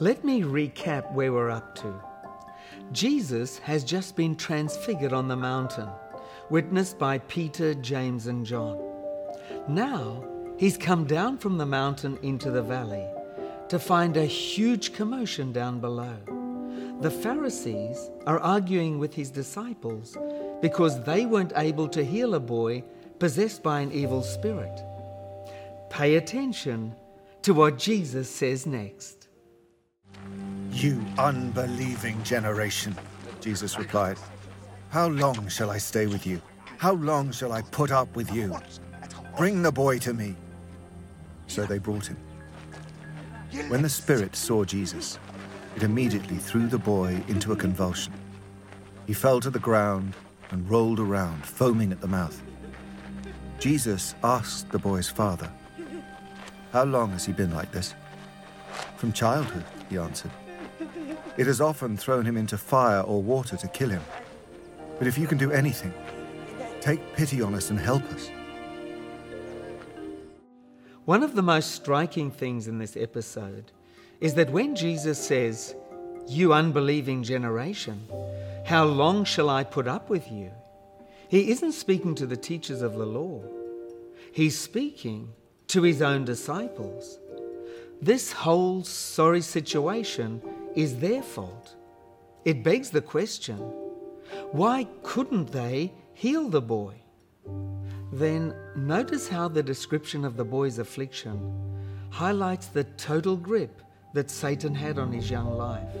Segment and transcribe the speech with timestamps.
[0.00, 1.92] Let me recap where we're up to.
[2.92, 5.88] Jesus has just been transfigured on the mountain,
[6.50, 8.78] witnessed by Peter, James, and John.
[9.66, 10.22] Now,
[10.56, 13.08] he's come down from the mountain into the valley
[13.70, 16.16] to find a huge commotion down below.
[17.00, 20.16] The Pharisees are arguing with his disciples
[20.62, 22.84] because they weren't able to heal a boy
[23.18, 24.80] possessed by an evil spirit.
[25.90, 26.94] Pay attention
[27.42, 29.17] to what Jesus says next.
[30.78, 32.94] You unbelieving generation,
[33.40, 34.16] Jesus replied.
[34.90, 36.40] How long shall I stay with you?
[36.76, 38.56] How long shall I put up with you?
[39.36, 40.36] Bring the boy to me.
[41.48, 42.16] So they brought him.
[43.66, 45.18] When the spirit saw Jesus,
[45.74, 48.12] it immediately threw the boy into a convulsion.
[49.04, 50.14] He fell to the ground
[50.50, 52.40] and rolled around, foaming at the mouth.
[53.58, 55.50] Jesus asked the boy's father,
[56.72, 57.96] How long has he been like this?
[58.96, 60.30] From childhood, he answered.
[61.38, 64.02] It has often thrown him into fire or water to kill him.
[64.98, 65.94] But if you can do anything,
[66.80, 68.28] take pity on us and help us.
[71.04, 73.70] One of the most striking things in this episode
[74.20, 75.76] is that when Jesus says,
[76.26, 78.02] You unbelieving generation,
[78.66, 80.50] how long shall I put up with you?
[81.28, 83.40] He isn't speaking to the teachers of the law.
[84.32, 85.32] He's speaking
[85.68, 87.20] to his own disciples.
[88.02, 90.42] This whole sorry situation
[90.78, 91.74] is their fault.
[92.44, 93.58] It begs the question
[94.52, 96.94] why couldn't they heal the boy?
[98.12, 101.36] Then notice how the description of the boy's affliction
[102.10, 103.82] highlights the total grip
[104.14, 105.96] that Satan had on his young life.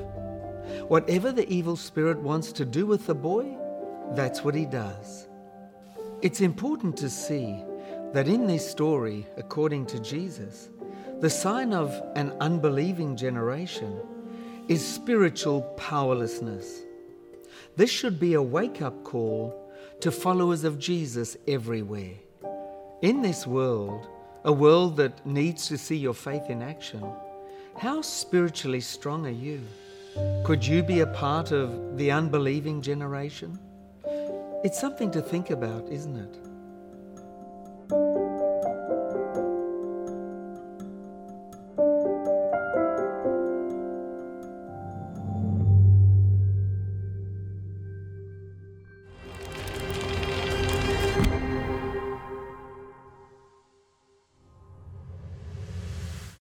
[0.86, 3.58] Whatever the evil spirit wants to do with the boy,
[4.12, 5.26] that's what he does.
[6.22, 7.64] It's important to see
[8.12, 10.70] that in this story, according to Jesus,
[11.20, 14.00] the sign of an unbelieving generation
[14.68, 16.82] is spiritual powerlessness.
[17.76, 22.14] This should be a wake up call to followers of Jesus everywhere.
[23.00, 24.06] In this world,
[24.44, 27.02] a world that needs to see your faith in action,
[27.78, 29.62] how spiritually strong are you?
[30.44, 33.58] Could you be a part of the unbelieving generation?
[34.64, 36.47] It's something to think about, isn't it?